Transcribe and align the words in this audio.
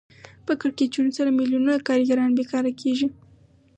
په 0.45 0.53
کړکېچونو 0.61 1.11
سره 1.17 1.29
میلیونونو 1.37 1.83
کارګران 1.87 2.29
بېکاره 2.37 2.71
کېږي 2.81 3.07